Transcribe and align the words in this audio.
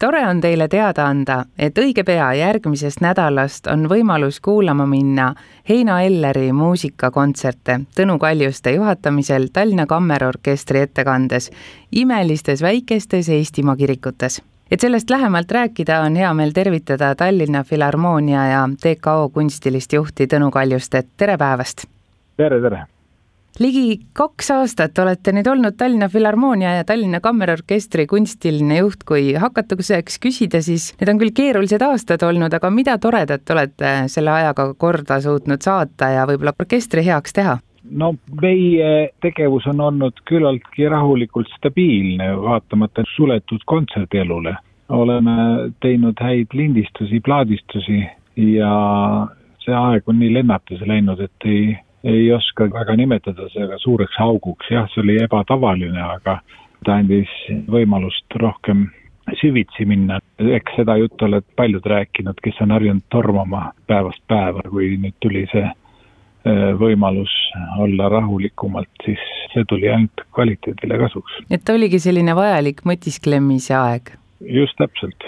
Tore 0.00 0.26
on 0.26 0.40
teile 0.40 0.68
teada 0.68 1.06
anda, 1.06 1.44
et 1.58 1.78
õige 1.78 2.04
pea 2.04 2.28
järgmisest 2.36 3.00
nädalast 3.00 3.66
on 3.72 3.86
võimalus 3.90 4.40
kuulama 4.44 4.86
minna 4.86 5.32
Heino 5.68 5.98
Elleri 5.98 6.52
muusikakontserte 6.52 7.80
Tõnu 7.96 8.18
Kaljuste 8.18 8.74
juhatamisel 8.76 9.48
Tallinna 9.52 9.86
Kammerorkestri 9.86 10.84
ettekandes 10.86 11.50
imelistes 11.92 12.62
väikestes 12.62 13.28
Eestimaa 13.28 13.76
kirikutes. 13.76 14.42
et 14.70 14.80
sellest 14.80 15.10
lähemalt 15.10 15.50
rääkida, 15.50 16.00
on 16.00 16.16
hea 16.16 16.34
meel 16.34 16.50
tervitada 16.52 17.14
Tallinna 17.14 17.64
Filharmoonia 17.64 18.46
ja 18.46 18.68
TKO 18.80 19.30
kunstilist 19.34 19.92
juhti 19.92 20.26
Tõnu 20.26 20.50
Kaljustet, 20.50 21.06
tere 21.16 21.38
päevast! 21.38 21.86
tere, 22.36 22.60
tere! 22.60 22.95
Ligi 23.60 24.00
kaks 24.16 24.50
aastat 24.54 24.98
olete 25.00 25.32
nüüd 25.34 25.46
olnud 25.48 25.76
Tallinna 25.78 26.08
Filharmoonia 26.12 26.74
ja 26.78 26.84
Tallinna 26.84 27.20
Kammerorkestri 27.24 28.06
kunstiline 28.10 28.80
juht, 28.82 29.04
kui 29.08 29.32
hakatuseks 29.40 30.20
küsida, 30.22 30.60
siis 30.64 30.92
need 31.00 31.12
on 31.12 31.20
küll 31.22 31.34
keerulised 31.36 31.82
aastad 31.82 32.24
olnud, 32.26 32.52
aga 32.52 32.70
mida 32.70 32.98
toredat 33.02 33.48
olete 33.54 33.94
selle 34.12 34.34
ajaga 34.34 34.68
korda 34.78 35.20
suutnud 35.24 35.64
saata 35.64 36.12
ja 36.14 36.26
võib-olla 36.28 36.56
orkestri 36.58 37.06
heaks 37.06 37.36
teha? 37.36 37.58
no 37.86 38.14
meie 38.42 39.10
tegevus 39.22 39.66
on 39.70 39.80
olnud 39.80 40.16
küllaltki 40.26 40.88
rahulikult 40.90 41.50
stabiilne, 41.54 42.32
vaatamata 42.42 43.04
suletud 43.14 43.62
kontserdielule. 43.64 44.56
oleme 44.88 45.32
teinud 45.80 46.18
häid 46.22 46.52
lindistusi, 46.52 47.20
plaadistusi 47.20 48.04
ja 48.36 48.72
see 49.64 49.74
aeg 49.74 50.06
on 50.06 50.18
nii 50.18 50.34
lennatusi 50.34 50.86
läinud, 50.86 51.20
et 51.20 51.46
ei 51.50 51.76
ei 52.06 52.32
oska 52.32 52.68
väga 52.72 52.96
nimetada 52.96 53.48
seda 53.52 53.78
suureks 53.82 54.20
auguks, 54.22 54.70
jah, 54.70 54.86
see 54.92 55.02
oli 55.02 55.18
ebatavaline, 55.24 56.02
aga 56.02 56.38
ta 56.86 57.00
andis 57.00 57.32
võimalust 57.72 58.36
rohkem 58.42 58.86
süvitsi 59.40 59.86
minna, 59.90 60.20
eks 60.38 60.76
seda 60.78 60.96
juttu 61.00 61.26
oled 61.26 61.46
paljud 61.58 61.86
rääkinud, 61.90 62.38
kes 62.44 62.60
on 62.62 62.74
harjunud 62.76 63.02
tormama 63.10 63.70
päevast 63.90 64.22
päeva, 64.30 64.62
kui 64.70 64.92
nüüd 65.02 65.16
tuli 65.24 65.42
see 65.50 65.64
äh, 65.66 66.68
võimalus 66.78 67.32
olla 67.82 68.10
rahulikumalt, 68.12 68.92
siis 69.04 69.26
see 69.54 69.66
tuli 69.68 69.90
ainult 69.90 70.22
kvaliteedile 70.36 71.00
kasuks. 71.02 71.40
et 71.50 71.74
oligi 71.74 71.98
selline 72.02 72.36
vajalik 72.38 72.84
mõtisklemise 72.86 73.74
aeg? 73.80 74.14
just 74.40 74.78
täpselt 74.78 75.26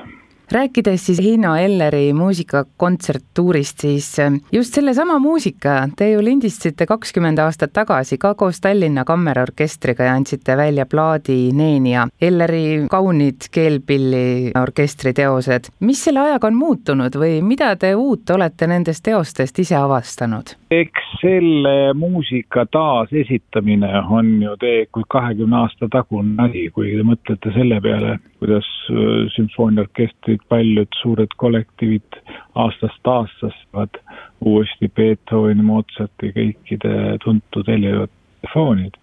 rääkides 0.53 1.07
siis 1.07 1.21
Heino 1.25 1.55
Elleri 1.57 2.13
muusikakontserttuurist, 2.13 3.79
siis 3.81 4.19
ähm, 4.19 4.35
just 4.53 4.75
sellesama 4.75 5.19
muusika 5.19 5.89
te 5.97 6.11
ju 6.11 6.25
lindistasite 6.25 6.87
kakskümmend 6.87 7.39
aastat 7.39 7.73
tagasi 7.73 8.19
ka 8.19 8.35
koos 8.35 8.61
Tallinna 8.61 9.05
Kammerorkestriga 9.05 10.05
ja 10.05 10.15
andsite 10.15 10.57
välja 10.57 10.87
plaadi 10.87 11.53
Neenia, 11.53 12.09
Elleri 12.21 12.87
kaunid 12.91 13.49
keelpilli 13.51 14.53
orkestriteosed. 14.63 15.71
mis 15.81 16.05
selle 16.05 16.21
ajaga 16.21 16.47
on 16.47 16.57
muutunud 16.57 17.15
või 17.15 17.43
mida 17.43 17.75
te 17.77 17.95
uut 17.95 18.31
olete 18.31 18.67
nendest 18.67 19.05
teostest 19.05 19.59
ise 19.59 19.77
avastanud? 19.77 20.57
eks 20.71 21.13
selle 21.21 21.93
muusika 21.95 22.67
taasesitamine 22.67 23.93
on 24.11 24.43
ju 24.43 24.57
tegelikult 24.57 25.07
kahekümne 25.09 25.57
aasta 25.57 25.89
tagune 25.93 26.35
asi, 26.45 26.69
kui 26.75 26.93
te 26.97 27.05
mõtlete 27.05 27.53
selle 27.55 27.81
peale, 27.81 28.19
kuidas 28.39 28.67
äh, 28.91 29.27
sümfooniaorkestrid 29.35 30.45
paljud 30.49 30.89
suured 31.03 31.35
kollektiivid 31.37 32.21
aastast 32.55 33.07
aastast 33.07 34.01
uuesti 34.41 34.89
Beethoveni, 34.95 35.63
Mozarti, 35.63 36.33
kõikide 36.37 37.19
tuntud 37.25 37.67
helivad 37.69 38.13
foonid, 38.53 38.95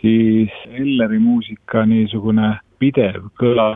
siis 0.00 0.54
Elleri 0.66 1.18
muusika 1.22 1.86
niisugune 1.86 2.56
pidev 2.78 3.30
kõla 3.40 3.70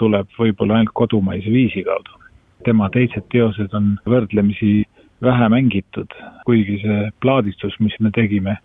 tuleb 0.00 0.30
võib-olla 0.38 0.80
ainult 0.80 0.94
kodumaise 0.94 1.52
viisi 1.52 1.84
kaudu. 1.84 2.16
tema 2.64 2.90
teised 2.92 3.24
teosed 3.32 3.72
on 3.72 3.94
võrdlemisi 4.04 4.84
vähe 5.22 5.48
mängitud, 5.48 6.12
kuigi 6.44 6.80
see 6.82 7.10
plaadistus, 7.20 7.76
mis 7.80 7.94
me 8.00 8.10
tegime, 8.10 8.56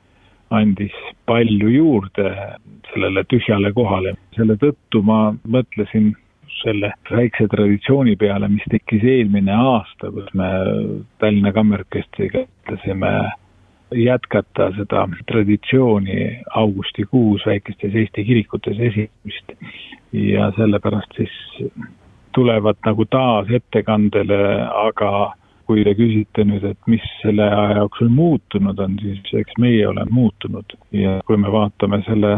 andis 0.59 0.93
palju 1.29 1.69
juurde 1.73 2.29
sellele 2.91 3.23
tühjale 3.29 3.73
kohale. 3.73 4.15
selle 4.35 4.57
tõttu 4.61 5.01
ma 5.03 5.19
mõtlesin 5.47 6.13
selle 6.61 6.91
väikse 7.11 7.47
traditsiooni 7.51 8.15
peale, 8.15 8.47
mis 8.49 8.63
tekkis 8.71 9.03
eelmine 9.03 9.53
aasta, 9.53 10.11
kus 10.11 10.29
me 10.33 10.49
Tallinna 11.19 11.51
Kammerorkestriga 11.53 12.45
ütlesime 12.45 13.11
jätkata 13.95 14.71
seda 14.77 15.05
traditsiooni 15.29 16.41
augustikuus 16.61 17.45
väikestes 17.45 17.95
Eesti 17.95 18.25
kirikutes 18.25 18.79
esimest 18.79 19.53
ja 20.11 20.51
sellepärast 20.57 21.19
siis 21.19 21.69
tulevad 22.35 22.79
nagu 22.85 23.05
taas 23.05 23.51
ettekandele, 23.53 24.39
aga 24.87 25.11
kui 25.65 25.83
te 25.83 25.95
küsite 25.97 26.45
nüüd, 26.47 26.63
et 26.67 26.91
mis 26.91 27.05
selle 27.21 27.47
aja 27.49 27.79
jooksul 27.81 28.11
muutunud 28.13 28.79
on, 28.79 28.99
siis 29.01 29.33
eks 29.41 29.57
meie 29.61 29.87
oleme 29.87 30.11
muutunud 30.11 30.77
ja 30.95 31.19
kui 31.25 31.37
me 31.41 31.51
vaatame 31.51 32.01
selle 32.05 32.37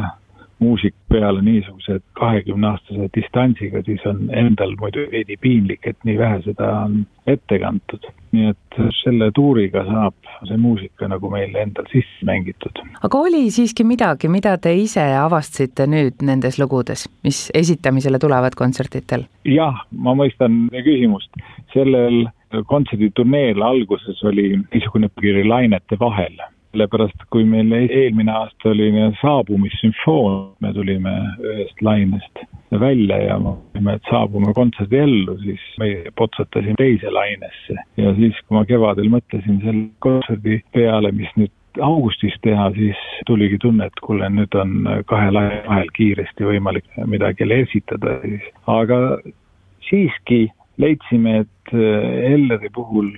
muusik 0.59 0.95
peale 1.09 1.41
niisuguse 1.41 1.99
kahekümneaastase 2.13 3.09
distantsiga, 3.15 3.81
siis 3.85 4.05
on 4.09 4.29
endal 4.33 4.73
muidu 4.79 5.05
veidi 5.11 5.37
piinlik, 5.41 5.85
et 5.87 5.97
nii 6.07 6.17
vähe 6.17 6.39
seda 6.45 6.71
on 6.85 7.03
ette 7.27 7.59
kantud. 7.61 8.07
nii 8.31 8.49
et 8.51 8.79
selle 8.99 9.29
tuuriga 9.31 9.85
saab 9.87 10.15
see 10.49 10.57
muusika 10.59 11.07
nagu 11.07 11.29
meil 11.31 11.53
endal 11.55 11.85
sisse 11.91 12.25
mängitud. 12.27 12.81
aga 13.03 13.21
oli 13.29 13.45
siiski 13.51 13.85
midagi, 13.87 14.27
mida 14.27 14.57
te 14.57 14.73
ise 14.75 15.05
avastasite 15.21 15.87
nüüd 15.87 16.25
nendes 16.27 16.59
lugudes, 16.59 17.07
mis 17.23 17.47
esitamisele 17.53 18.19
tulevad 18.19 18.57
kontsertidel? 18.57 19.27
jah, 19.45 19.85
ma 19.91 20.15
mõistan 20.17 20.65
küsimust. 20.73 21.31
sellel 21.73 22.25
kontserditurneel 22.67 23.61
alguses 23.61 24.23
oli 24.23 24.53
niisugune 24.59 25.09
lainete 25.47 25.99
vahel 25.99 26.37
sellepärast 26.77 27.23
kui 27.33 27.45
meil 27.47 27.71
eelmine 27.73 28.31
aasta 28.31 28.69
oli 28.69 28.91
saabumissümfoon, 29.21 30.35
me 30.61 30.73
tulime 30.73 31.13
ühest 31.41 31.81
lainest 31.81 32.43
välja 32.79 33.17
ja 33.23 33.37
mõtlesime, 33.41 33.95
et 33.95 34.09
saabume 34.11 34.53
kontserdi 34.53 34.99
ellu, 34.99 35.37
siis 35.41 35.63
meie 35.81 36.11
potsatasime 36.19 36.75
teise 36.77 37.11
lainesse. 37.11 37.77
ja 37.97 38.13
siis, 38.19 38.35
kui 38.45 38.59
ma 38.59 38.65
kevadel 38.67 39.09
mõtlesin 39.09 39.61
selle 39.63 39.87
kontserdi 40.03 40.59
peale, 40.75 41.11
mis 41.15 41.31
nüüd 41.39 41.53
augustis 41.81 42.35
teha, 42.43 42.69
siis 42.75 42.99
tuligi 43.29 43.57
tunne, 43.61 43.87
et 43.87 44.03
kuule, 44.03 44.29
nüüd 44.33 44.53
on 44.59 44.85
kahe 45.09 45.31
laine 45.31 45.63
vahel 45.67 45.89
kiiresti 45.97 46.45
võimalik 46.51 46.85
midagi 47.05 47.47
esitada, 47.61 48.19
siis 48.25 48.45
aga 48.67 48.99
siiski 49.89 50.47
leidsime, 50.77 51.39
et 51.43 51.73
Elleri 51.73 52.69
puhul 52.73 53.11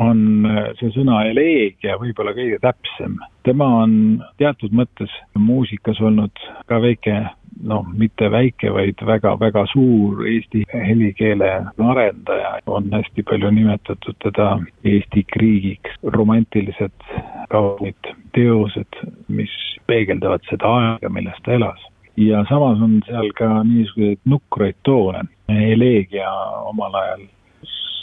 on 0.00 0.46
äh, 0.46 0.70
see 0.78 0.92
sõna 0.94 1.24
eleegia 1.30 1.96
võib-olla 2.00 2.34
kõige 2.36 2.60
täpsem. 2.62 3.18
tema 3.44 3.66
on 3.82 3.92
teatud 4.40 4.72
mõttes 4.76 5.12
muusikas 5.38 6.00
olnud 6.00 6.42
ka 6.68 6.80
väike, 6.82 7.16
noh, 7.64 7.86
mitte 7.96 8.28
väike, 8.32 8.70
vaid 8.72 9.00
väga-väga 9.06 9.64
suur 9.72 10.24
eesti 10.28 10.64
helikeele 10.72 11.50
arendaja, 11.90 12.58
on 12.66 12.90
hästi 12.92 13.24
palju 13.28 13.50
nimetatud 13.56 14.16
teda 14.24 14.52
Eesti 14.84 15.24
kriigiks, 15.32 15.96
romantilised 16.02 17.08
kaunid 17.50 18.12
teosed, 18.36 19.00
mis 19.28 19.52
peegeldavad 19.86 20.44
seda 20.50 20.76
aega, 20.80 21.12
milles 21.12 21.40
ta 21.44 21.56
elas 21.56 21.88
ja 22.16 22.44
samas 22.48 22.80
on 22.82 23.00
seal 23.06 23.32
ka 23.38 23.64
niisuguseid 23.64 24.18
nukraid 24.24 24.74
toone. 24.82 25.22
eleegia 25.48 26.30
omal 26.70 26.94
ajal 26.94 27.26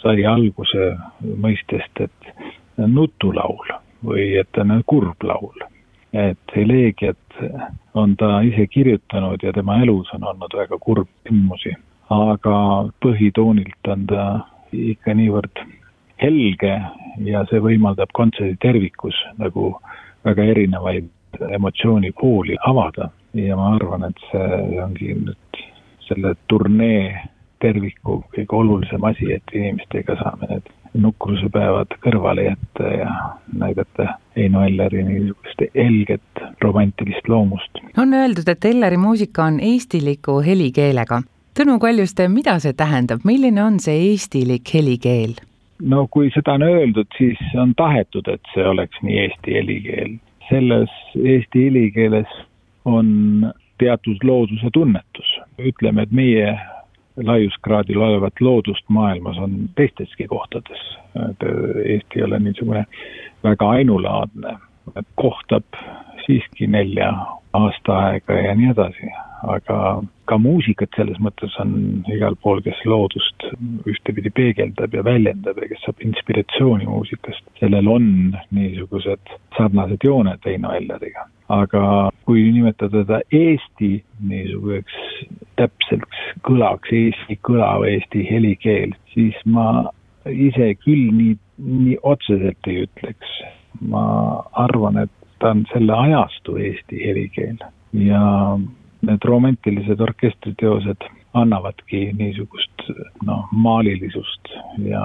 sai 0.01 0.25
alguse 0.25 0.91
mõistest, 1.43 2.01
et 2.03 2.31
nutulaul 2.77 3.73
või 4.05 4.35
et 4.39 4.57
on 4.57 4.83
kurb 4.85 5.23
laul. 5.23 5.65
et 6.13 6.53
eleegiat 6.55 7.39
on 7.93 8.15
ta 8.15 8.41
ise 8.41 8.67
kirjutanud 8.67 9.43
ja 9.43 9.53
tema 9.53 9.81
elus 9.83 10.07
on 10.13 10.23
olnud 10.23 10.53
väga 10.55 10.77
kurb 10.79 11.07
sündmusi, 11.27 11.73
aga 12.09 12.87
põhitoonilt 13.03 13.91
on 13.91 14.05
ta 14.07 14.23
ikka 14.71 15.13
niivõrd 15.13 15.61
helge 16.21 16.73
ja 17.25 17.43
see 17.49 17.59
võimaldab 17.59 18.13
kontserdi 18.13 18.55
tervikus 18.61 19.19
nagu 19.37 19.75
väga 20.25 20.43
erinevaid 20.53 21.09
emotsioonipooli 21.59 22.57
avada 22.65 23.09
ja 23.39 23.55
ma 23.55 23.73
arvan, 23.75 24.07
et 24.09 24.21
see 24.31 24.81
ongi 24.83 25.13
nüüd 25.15 25.61
selle 26.07 26.33
turnee 26.47 27.13
terviku 27.61 28.21
kõige 28.35 28.55
olulisem 28.55 29.03
asi, 29.09 29.31
et 29.33 29.53
inimestega 29.53 30.15
saame 30.21 30.49
need 30.51 30.69
nukrusepäevad 30.97 31.97
kõrvale 32.01 32.47
jätta 32.47 32.91
ja 32.93 33.09
näidata 33.53 34.07
Heino 34.35 34.63
Elleri 34.65 35.03
niisugust 35.03 35.65
helget 35.75 36.43
romantilist 36.61 37.27
loomust. 37.27 37.81
on 37.97 38.13
öeldud, 38.13 38.47
et 38.47 38.65
Elleri 38.65 38.97
muusika 38.97 39.43
on 39.43 39.59
eestiliku 39.59 40.39
helikeelega. 40.45 41.21
Tõnu 41.57 41.79
Kaljuste, 41.81 42.27
mida 42.29 42.59
see 42.59 42.73
tähendab, 42.73 43.25
milline 43.25 43.63
on 43.63 43.79
see 43.79 44.11
eestilik 44.11 44.73
helikeel? 44.73 45.37
no 45.81 46.07
kui 46.09 46.31
seda 46.33 46.53
on 46.57 46.63
öeldud, 46.65 47.09
siis 47.17 47.37
on 47.61 47.75
tahetud, 47.77 48.27
et 48.27 48.53
see 48.53 48.65
oleks 48.65 49.01
nii 49.01 49.19
eesti 49.25 49.53
helikeel. 49.59 50.17
selles 50.49 50.89
eesti 51.19 51.65
helikeeles 51.65 52.29
on 52.87 53.53
teatud 53.77 54.23
looduse 54.23 54.69
tunnetus. 54.73 55.39
ütleme, 55.59 56.01
et 56.01 56.11
meie 56.11 56.59
laiuskraadil 57.17 57.97
olevat 57.97 58.41
loodust 58.41 58.85
maailmas 58.87 59.37
on 59.37 59.69
teisteski 59.75 60.27
kohtades. 60.27 60.81
et 61.29 61.43
Eesti 61.85 62.19
ei 62.19 62.23
ole 62.23 62.39
niisugune 62.39 62.85
väga 63.43 63.69
ainulaadne, 63.69 64.57
et 64.95 65.07
kohtab 65.15 65.63
siiski 66.25 66.67
nelja 66.67 67.13
aastaaega 67.53 68.33
ja 68.33 68.55
nii 68.55 68.69
edasi, 68.71 69.09
aga 69.47 69.77
ka 70.29 70.37
muusikat 70.37 70.89
selles 70.95 71.17
mõttes 71.23 71.55
on 71.63 72.03
igal 72.13 72.35
pool, 72.43 72.61
kes 72.61 72.79
loodust 72.85 73.47
ühtepidi 73.87 74.31
peegeldab 74.35 74.93
ja 74.93 75.03
väljendab 75.03 75.61
ja 75.61 75.69
kes 75.71 75.85
saab 75.85 76.03
inspiratsiooni 76.05 76.85
muusikast, 76.89 77.43
sellel 77.59 77.87
on 77.87 78.11
niisugused 78.51 79.33
sarnased 79.57 80.03
jooned 80.03 80.45
Heino 80.45 80.73
Elleriga. 80.77 81.27
Aga 81.53 82.09
kui 82.25 82.43
nimetada 82.51 83.03
teda 83.03 83.19
Eesti 83.31 83.91
niisuguseks 84.29 84.95
täpselt 85.59 86.17
kõlaks 86.47 86.91
Eesti 86.91 87.37
kõlav 87.47 87.85
Eesti 87.87 88.25
helikeel, 88.29 88.95
siis 89.13 89.37
ma 89.45 89.87
ise 90.27 90.73
küll 90.83 91.07
nii, 91.15 91.37
nii 91.57 91.97
otseselt 92.03 92.67
ei 92.67 92.83
ütleks. 92.87 93.37
ma 93.77 94.03
arvan, 94.57 94.97
et 94.97 95.11
ta 95.39 95.51
on 95.53 95.65
selle 95.71 95.93
ajastu 95.93 96.55
Eesti 96.57 96.97
helikeel 97.03 97.59
ja 97.93 98.21
need 99.05 99.25
romantilised 99.25 100.01
orkestriteosed 100.01 101.05
annavadki 101.37 102.11
niisugust 102.17 102.87
noh, 103.25 103.45
maalilisust 103.51 104.49
ja 104.81 105.03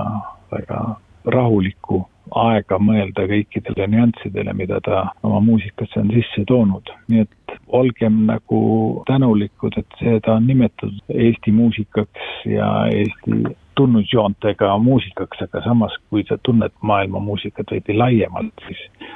väga 0.51 0.97
rahulikku 1.25 2.01
aega 2.39 2.79
mõelda 2.81 3.27
kõikidele 3.29 3.87
nüanssidele, 3.93 4.55
mida 4.57 4.81
ta 4.85 5.05
oma 5.23 5.41
muusikasse 5.45 6.01
on 6.01 6.13
sisse 6.15 6.45
toonud. 6.49 6.93
nii 7.09 7.25
et 7.27 7.57
olgem 7.69 8.25
nagu 8.29 8.61
tänulikud, 9.07 9.77
et 9.79 9.99
seda 10.01 10.37
on 10.37 10.47
nimetatud 10.47 11.01
Eesti 11.15 11.53
muusikaks 11.53 12.47
ja 12.47 12.69
Eesti 12.93 13.43
tunnusjoontega 13.77 14.79
muusikaks, 14.79 15.43
aga 15.43 15.63
samas, 15.65 15.97
kui 16.11 16.25
sa 16.29 16.39
tunned 16.43 16.73
maailma 16.83 17.21
muusikat 17.21 17.71
veidi 17.71 17.97
laiemalt, 17.97 18.67
siis 18.67 19.09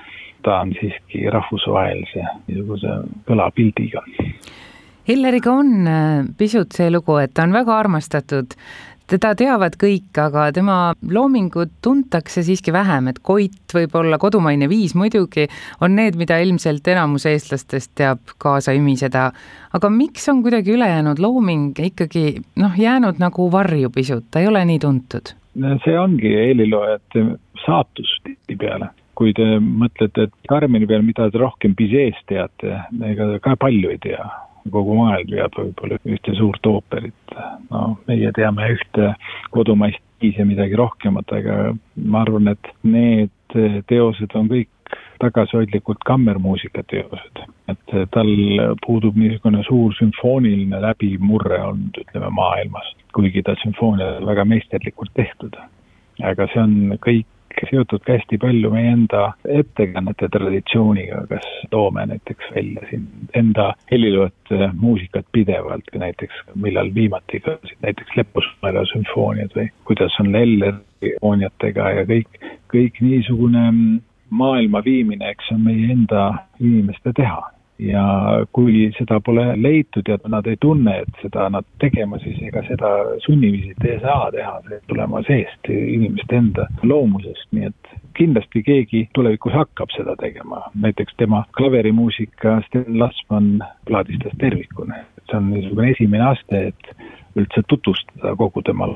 ta 0.43 0.61
on 0.61 0.73
siiski 0.81 1.27
rahvusvahelise 1.33 2.25
niisuguse 2.47 3.01
kõlapildiga. 3.29 4.03
Hilleriga 5.07 5.53
on 5.55 5.87
äh, 5.87 6.27
pisut 6.39 6.75
see 6.75 6.91
lugu, 6.91 7.19
et 7.23 7.35
ta 7.35 7.45
on 7.47 7.55
väga 7.55 7.77
armastatud, 7.79 8.57
teda 9.11 9.33
teavad 9.39 9.77
kõik, 9.81 10.11
aga 10.19 10.49
tema 10.55 10.77
loomingut 11.11 11.77
tuntakse 11.85 12.43
siiski 12.47 12.75
vähem, 12.75 13.11
et 13.13 13.21
Koit 13.23 13.75
võib-olla, 13.75 14.19
Kodumaine 14.23 14.69
viis 14.71 14.97
muidugi 14.99 15.47
on 15.81 15.97
need, 15.99 16.19
mida 16.19 16.39
ilmselt 16.43 16.87
enamus 16.89 17.27
eestlastest 17.31 17.95
teab 17.99 18.37
kaasa 18.43 18.75
ümiseda. 18.77 19.31
aga 19.73 19.91
miks 19.91 20.29
on 20.29 20.43
kuidagi 20.43 20.73
ülejäänud 20.73 21.19
looming 21.19 21.79
ikkagi 21.79 22.43
noh, 22.57 22.79
jäänud 22.79 23.19
nagu 23.23 23.51
varju 23.53 23.91
pisut, 23.91 24.31
ta 24.31 24.41
ei 24.41 24.47
ole 24.47 24.65
nii 24.65 24.79
tuntud? 24.79 25.35
see 25.85 25.99
ongi 25.99 26.35
heliloojate 26.37 27.25
saatus 27.65 28.19
tihtipeale 28.25 28.91
kui 29.17 29.33
te 29.37 29.57
mõtlete, 29.61 30.29
et 30.29 30.35
Karmeni 30.49 30.89
peal, 30.89 31.05
mida 31.07 31.31
te 31.33 31.41
rohkem 31.41 31.75
Bizet'st 31.77 32.27
teate, 32.29 32.83
ega 33.09 33.31
ka 33.41 33.57
palju 33.61 33.95
ei 33.95 34.01
tea. 34.03 34.27
Kogu 34.73 34.97
maailm 34.99 35.31
teab 35.31 35.59
võib-olla 35.59 35.99
ühte 36.05 36.35
suurt 36.39 36.67
ooperit. 36.67 37.37
no 37.71 37.99
meie 38.09 38.33
teame 38.37 38.71
ühte 38.77 39.13
kodumaist 39.55 40.03
viisi 40.23 40.41
ja 40.41 40.47
midagi 40.49 40.77
rohkemat, 40.77 41.33
aga 41.33 41.75
ma 41.97 42.23
arvan, 42.25 42.49
et 42.49 42.73
need 42.83 43.57
teosed 43.89 44.33
on 44.35 44.49
kõik 44.49 44.71
tagasihoidlikult 45.21 46.05
kammermuusika 46.07 46.83
teosed. 46.91 47.45
et 47.69 47.95
tal 48.15 48.29
puudub 48.87 49.17
niisugune 49.19 49.63
suur 49.67 49.95
sümfooniline 49.99 50.81
läbimurre 50.83 51.59
olnud, 51.63 51.97
ütleme, 52.05 52.31
maailmas, 52.31 52.93
kuigi 53.17 53.43
ta 53.43 53.57
sümfooniad 53.63 54.21
on 54.21 54.29
väga 54.29 54.45
meisterlikult 54.45 55.11
tehtud. 55.15 55.57
aga 56.23 56.47
see 56.53 56.63
on 56.63 56.77
kõik 57.03 57.27
seotud 57.71 58.05
ka 58.07 58.17
hästi 58.17 58.39
palju 58.43 58.71
meie 58.73 58.93
enda 58.93 59.23
ettekannete 59.49 60.29
traditsiooniga, 60.33 61.23
kas 61.31 61.47
toome 61.71 62.07
näiteks 62.13 62.51
välja 62.55 62.85
siin 62.91 63.07
enda 63.35 63.73
heliloojate 63.91 64.71
muusikat 64.81 65.27
pidevalt, 65.33 65.89
näiteks 65.95 66.45
millal 66.55 66.93
viimati 66.95 67.41
kõlasid 67.47 67.81
näiteks 67.87 68.17
Lepusmäele 68.17 68.85
sümfooniad 68.93 69.57
või 69.57 69.71
kuidas 69.89 70.21
on 70.21 70.33
Lelleri 70.33 71.17
fooniatega 71.21 71.91
ja 72.01 72.07
kõik, 72.09 72.41
kõik 72.73 73.01
niisugune 73.01 73.67
maailma 74.31 74.83
viimine, 74.85 75.31
eks 75.31 75.53
on 75.55 75.67
meie 75.67 75.93
enda 75.93 76.31
inimeste 76.61 77.13
teha 77.17 77.43
ja 77.79 78.05
kui 78.53 78.91
seda 78.99 79.19
pole 79.21 79.45
leitud 79.61 80.09
ja 80.09 80.17
nad 80.33 80.47
ei 80.47 80.57
tunne, 80.61 80.99
et 81.03 81.21
seda 81.23 81.49
nad 81.53 81.67
tegema, 81.83 82.19
siis 82.23 82.39
ega 82.49 82.63
seda 82.69 82.93
sunniviisit 83.27 83.85
ei 83.85 83.99
saa 84.01 84.31
teha, 84.35 84.55
see 84.63 84.77
peab 84.77 84.89
tulema 84.93 85.23
seest, 85.29 85.71
inimeste 85.73 86.41
enda 86.41 86.67
loomusest, 86.83 87.49
nii 87.53 87.69
et 87.71 87.93
kindlasti 88.17 88.63
keegi 88.65 89.03
tulevikus 89.15 89.53
hakkab 89.53 89.93
seda 89.97 90.17
tegema, 90.21 90.63
näiteks 90.75 91.19
tema 91.21 91.45
klaverimuusika 91.57 92.61
Sten 92.69 92.99
Lasman 92.99 93.59
plaadistas 93.89 94.33
tervikuna, 94.41 95.03
et 95.03 95.31
see 95.31 95.41
on 95.41 95.51
niisugune 95.53 95.93
esimene 95.93 96.31
aste, 96.33 96.67
et 96.73 97.37
üldse 97.37 97.63
tutvustada 97.69 98.33
kogu 98.41 98.63
tema 98.65 98.89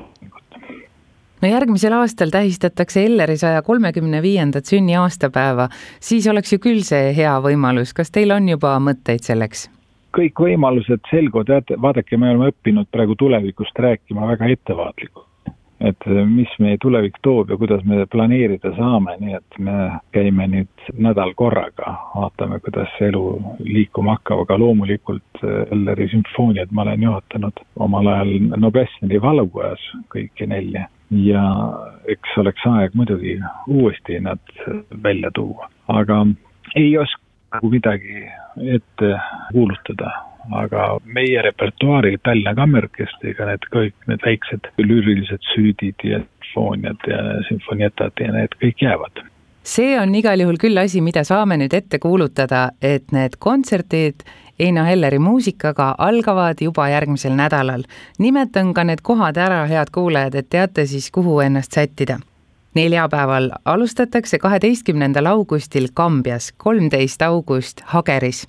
no 1.42 1.48
järgmisel 1.48 1.94
aastal 1.96 2.30
tähistatakse 2.30 3.04
Elleri 3.04 3.36
saja 3.36 3.62
kolmekümne 3.62 4.22
viiendat 4.22 4.64
sünniaastapäeva, 4.64 5.68
siis 6.00 6.28
oleks 6.28 6.52
ju 6.52 6.58
küll 6.58 6.84
see 6.86 7.14
hea 7.16 7.36
võimalus, 7.44 7.94
kas 7.96 8.12
teil 8.12 8.34
on 8.36 8.48
juba 8.48 8.76
mõtteid 8.82 9.24
selleks? 9.26 9.68
kõik 10.10 10.40
võimalused 10.42 11.04
selguvad, 11.06 11.68
vaadake, 11.78 12.16
me 12.18 12.32
oleme 12.32 12.48
õppinud 12.50 12.88
praegu 12.90 13.14
tulevikust 13.14 13.78
rääkima 13.78 14.26
väga 14.32 14.48
ettevaatlikult. 14.50 15.26
et 15.80 16.06
mis 16.28 16.50
meie 16.58 16.76
tulevik 16.76 17.14
toob 17.22 17.50
ja 17.50 17.56
kuidas 17.56 17.84
me 17.88 18.04
planeerida 18.06 18.74
saame, 18.76 19.14
nii 19.20 19.36
et 19.38 19.58
me 19.58 19.76
käime 20.12 20.46
nüüd 20.46 20.90
nädal 20.98 21.32
korraga, 21.34 21.94
vaatame, 22.16 22.58
kuidas 22.60 22.98
elu 23.00 23.22
liikuma 23.64 24.18
hakkab, 24.18 24.42
aga 24.44 24.58
loomulikult 24.58 25.44
Elleri 25.46 26.10
sümfooniat 26.12 26.70
ma 26.70 26.82
olen 26.82 27.02
juhatanud 27.08 27.64
omal 27.76 28.12
ajal 28.12 28.34
Noblessneri 28.60 29.22
valukojas 29.22 29.86
kõiki 30.12 30.50
nelja 30.50 30.88
ja 31.10 31.44
eks 32.08 32.38
oleks 32.38 32.66
aeg 32.66 32.94
muidugi 32.94 33.38
uuesti 33.66 34.20
nad 34.20 34.52
välja 35.02 35.30
tuua, 35.34 35.70
aga 35.88 36.26
ei 36.76 36.98
oska 36.98 37.60
midagi 37.62 38.26
ette 38.74 39.14
kuulutada, 39.52 40.12
aga 40.54 40.84
meie 41.04 41.42
repertuaaril 41.42 42.18
Tallinna 42.22 42.54
Kammerorkestriga 42.54 43.48
need 43.50 43.66
kõik 43.74 44.10
need 44.10 44.22
väiksed 44.26 44.70
lüürilised 44.78 45.50
süüdid 45.54 46.06
ja 46.06 46.22
sümfooniad 46.50 47.06
ja 47.06 47.18
sümfonietad 47.48 48.12
ja 48.20 48.32
need 48.32 48.56
kõik 48.62 48.82
jäävad. 48.82 49.24
See 49.62 49.98
on 50.00 50.14
igal 50.14 50.40
juhul 50.40 50.56
küll 50.58 50.78
asi, 50.80 51.02
mida 51.04 51.24
saame 51.24 51.58
nüüd 51.60 51.74
ette 51.76 51.98
kuulutada, 52.00 52.70
et 52.82 53.12
need 53.12 53.36
kontserdid 53.38 54.24
Eino 54.60 54.84
Helleri 54.84 55.18
muusikaga 55.18 55.94
algavad 55.98 56.58
juba 56.60 56.88
järgmisel 56.88 57.32
nädalal. 57.32 57.82
nimetan 58.18 58.74
ka 58.74 58.84
need 58.84 59.00
kohad 59.02 59.36
ära, 59.36 59.66
head 59.66 59.88
kuulajad, 59.92 60.34
et 60.34 60.48
teate 60.50 60.86
siis, 60.86 61.10
kuhu 61.10 61.40
ennast 61.40 61.72
sättida. 61.72 62.18
neljapäeval 62.74 63.50
alustatakse 63.64 64.38
kaheteistkümnendal 64.38 65.26
augustil 65.26 65.88
Kambjas, 65.94 66.52
kolmteist 66.56 67.22
august 67.22 67.80
Hageris, 67.84 68.48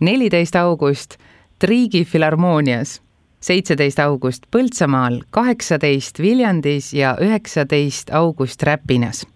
neliteist 0.00 0.56
august 0.56 1.16
Triigi 1.58 2.04
Filharmoonias, 2.04 3.02
seitseteist 3.40 3.98
august 3.98 4.46
Põltsamaal, 4.50 5.22
kaheksateist 5.30 6.18
Viljandis 6.18 6.94
ja 6.94 7.16
üheksateist 7.20 8.14
august 8.14 8.62
Räpinas 8.62 9.26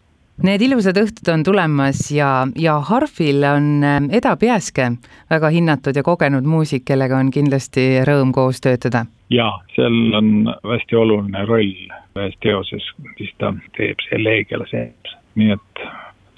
Need 0.42 0.62
ilusad 0.66 0.96
õhtud 0.98 1.28
on 1.30 1.44
tulemas 1.46 2.00
ja, 2.10 2.48
ja 2.58 2.74
Harfil 2.82 3.44
on 3.46 3.66
ähm, 3.86 4.08
Eda 4.10 4.32
Pääske, 4.36 4.88
väga 5.30 5.50
hinnatud 5.54 5.94
ja 5.94 6.02
kogenud 6.02 6.46
muusik, 6.50 6.82
kellega 6.88 7.20
on 7.22 7.28
kindlasti 7.30 8.00
rõõm 8.08 8.32
koos 8.34 8.58
töötada. 8.64 9.04
jaa, 9.30 9.52
seal 9.76 10.16
on 10.18 10.50
hästi 10.66 10.96
oluline 10.98 11.44
roll 11.46 11.70
ühes 12.18 12.34
teoses, 12.42 12.88
mis 13.20 13.30
ta 13.38 13.52
teeb, 13.76 14.02
see 14.08 14.18
Leegiala 14.18 14.66
sees, 14.70 15.12
nii 15.38 15.54
et 15.54 15.82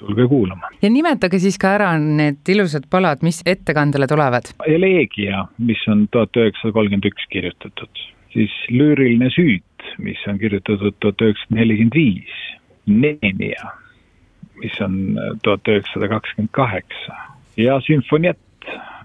tulge 0.03 0.27
kuulama. 0.29 0.69
ja 0.83 0.91
nimetage 0.93 1.41
siis 1.41 1.57
ka 1.59 1.73
ära 1.79 1.95
need 1.99 2.45
ilusad 2.53 2.85
palad, 2.93 3.25
mis 3.25 3.41
ettekandele 3.47 4.07
tulevad. 4.11 4.51
Eleegia, 4.69 5.47
mis 5.59 5.81
on 5.89 6.05
tuhat 6.13 6.37
üheksasada 6.37 6.77
kolmkümmend 6.77 7.09
üks 7.09 7.25
kirjutatud, 7.33 8.05
siis 8.37 8.53
lüüriline 8.69 9.33
süüt, 9.33 9.89
mis 9.97 10.21
on 10.29 10.37
kirjutatud 10.45 11.01
tuhat 11.01 11.25
üheksasada 11.25 11.63
nelikümmend 11.63 11.97
viis 11.97 12.45
Nenia, 12.85 13.71
mis 14.63 14.81
on 14.85 15.19
tuhat 15.43 15.69
üheksasada 15.69 16.09
kakskümmend 16.09 16.53
kaheksa. 16.53 17.17
Ja 17.57 17.81
sümfoniett 17.81 18.39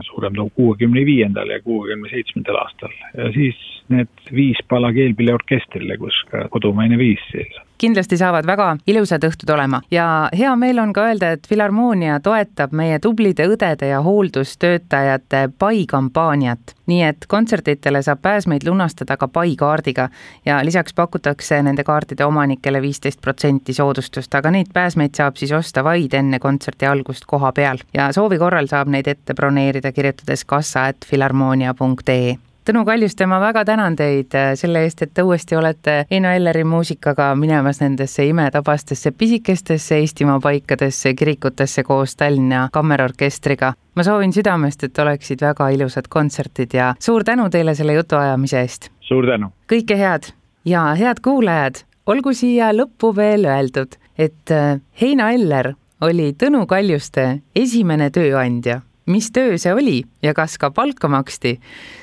suurem 0.08 0.34
kuuekümne 0.56 1.06
viiendal 1.06 1.50
ja 1.50 1.62
kuuekümne 1.62 2.10
seitsmendal 2.10 2.62
aastal. 2.64 2.94
Ja 3.18 3.32
siis 3.36 3.58
need 3.90 4.30
viis 4.36 4.62
pala 4.70 4.94
keelpilleorkestrile, 4.94 5.98
kus 5.98 6.22
ka 6.32 6.48
kodumaine 6.54 6.98
viis 6.98 7.24
sees 7.32 7.58
on 7.60 7.69
kindlasti 7.80 8.18
saavad 8.20 8.48
väga 8.48 8.70
ilusad 8.88 9.24
õhtud 9.24 9.50
olema. 9.54 9.82
Ja 9.92 10.30
hea 10.38 10.56
meel 10.60 10.80
on 10.80 10.94
ka 10.94 11.08
öelda, 11.10 11.34
et 11.36 11.48
Filharmoonia 11.48 12.20
toetab 12.24 12.76
meie 12.76 13.00
tublide 13.00 13.48
õdede 13.50 13.94
ja 13.94 14.02
hooldustöötajate 14.06 15.50
pai 15.60 15.86
kampaaniat. 15.90 16.76
nii 16.90 17.04
et 17.06 17.26
kontsertidele 17.30 18.00
saab 18.02 18.24
pääsmeid 18.26 18.64
lunastada 18.66 19.14
ka 19.18 19.28
pai 19.28 19.54
kaardiga 19.56 20.08
ja 20.46 20.58
lisaks 20.66 20.94
pakutakse 20.94 21.62
nende 21.62 21.84
kaartide 21.84 22.26
omanikele 22.26 22.82
viisteist 22.82 23.22
protsenti 23.22 23.74
soodustust, 23.74 24.36
aga 24.36 24.52
neid 24.52 24.74
pääsmeid 24.74 25.14
saab 25.14 25.38
siis 25.38 25.52
osta 25.52 25.84
vaid 25.84 26.14
enne 26.14 26.40
kontserti 26.40 26.90
algust 26.90 27.30
koha 27.30 27.52
peal. 27.52 27.78
Ja 27.94 28.10
soovi 28.14 28.42
korral 28.42 28.68
saab 28.68 28.90
neid 28.90 29.08
ette 29.08 29.38
broneerida, 29.38 29.92
kirjutades 29.92 30.46
kassa.filharmoonia.ee 30.46 32.49
Tõnu 32.70 32.84
Kaljuste, 32.86 33.26
ma 33.26 33.40
väga 33.42 33.64
tänan 33.66 33.96
teid 33.98 34.36
äh, 34.38 34.52
selle 34.54 34.84
eest, 34.86 35.00
et 35.02 35.10
te 35.18 35.24
uuesti 35.26 35.56
olete 35.58 35.94
Eino 36.14 36.30
Elleri 36.30 36.62
muusikaga 36.70 37.32
minemas 37.34 37.80
nendesse 37.82 38.28
imetabastesse 38.30 39.10
pisikestesse 39.18 39.98
Eestimaa 39.98 40.36
paikadesse, 40.40 41.16
kirikutesse 41.18 41.82
koos 41.84 42.14
Tallinna 42.16 42.68
Kammerorkestriga. 42.72 43.72
ma 43.96 44.04
soovin 44.06 44.34
südamest, 44.34 44.84
et 44.86 45.00
oleksid 45.02 45.42
väga 45.42 45.70
ilusad 45.74 46.12
kontserdid 46.14 46.76
ja 46.78 46.92
suur 47.00 47.26
tänu 47.26 47.50
teile 47.50 47.74
selle 47.76 47.96
jutuajamise 47.98 48.62
eest! 48.62 48.92
suur 49.02 49.26
tänu! 49.26 49.50
kõike 49.74 49.98
head 49.98 50.30
ja 50.66 50.84
head 51.00 51.24
kuulajad, 51.26 51.82
olgu 52.06 52.36
siia 52.38 52.70
lõppu 52.70 53.16
veel 53.16 53.50
öeldud, 53.50 53.98
et 54.14 54.54
äh, 54.54 54.78
Heino 55.02 55.26
Eller 55.26 55.74
oli 56.06 56.36
Tõnu 56.38 56.68
Kaljuste 56.70 57.32
esimene 57.56 58.12
tööandja 58.14 58.82
mis 59.10 59.32
töö 59.34 59.58
see 59.58 59.74
oli 59.74 60.04
ja 60.24 60.34
kas 60.38 60.58
ka 60.62 60.72
palka 60.72 61.10
maksti, 61.12 61.56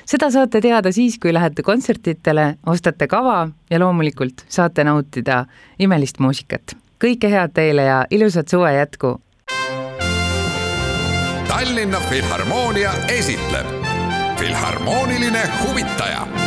seda 0.05 0.29
saate 0.33 0.61
teada 0.61 0.91
siis, 0.91 1.17
kui 1.19 1.33
lähete 1.33 1.63
kontsertidele, 1.63 2.57
ostate 2.65 3.07
kava 3.07 3.47
ja 3.69 3.79
loomulikult 3.79 4.45
saate 4.49 4.83
nautida 4.83 5.45
imelist 5.79 6.19
muusikat. 6.19 6.75
kõike 7.03 7.29
head 7.29 7.53
teile 7.53 7.83
ja 7.87 8.05
ilusat 8.11 8.47
suve 8.47 8.73
jätku! 8.73 9.19
Tallinna 11.47 11.99
Filharmoonia 12.09 12.91
esitleb 13.07 13.67
Filharmooniline 14.39 15.43
huvitaja 15.63 16.46